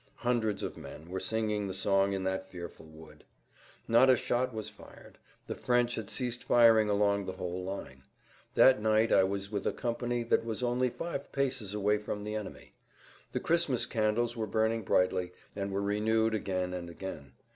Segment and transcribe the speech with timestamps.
[0.25, 3.23] Hundreds of men were singing the song in that fearful wood.
[3.87, 8.01] Not a shot was fired; the French had ceased firing along the whole line.
[8.55, 12.33] That night I was with a company that was only five paces away from the
[12.33, 12.73] enemy.
[13.31, 17.33] The Christmas candles were burning brightly, and were renewed again and again.